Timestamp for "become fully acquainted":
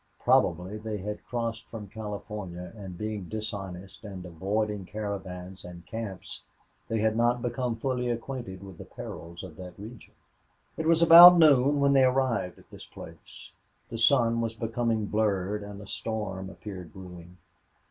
7.43-8.63